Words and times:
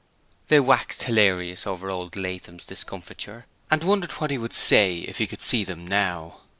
They 0.47 0.59
waxed 0.59 1.03
hilarious 1.03 1.67
over 1.67 1.91
Old 1.91 2.15
Latham's 2.15 2.65
discomfiture 2.65 3.45
and 3.69 3.83
wondered 3.83 4.13
what 4.13 4.31
he 4.31 4.37
would 4.39 4.55
say 4.55 5.01
if 5.07 5.19
he 5.19 5.27
could 5.27 5.43
see 5.43 5.63
them 5.63 5.87
now. 5.87 6.39